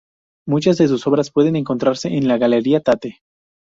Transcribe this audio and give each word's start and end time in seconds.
Muchas 0.47 0.79
de 0.79 0.87
sus 0.87 1.05
obras 1.05 1.29
pueden 1.29 1.55
encontrarse 1.55 2.07
en 2.07 2.27
la 2.27 2.39
Galería 2.39 2.79
Tate. 2.81 3.19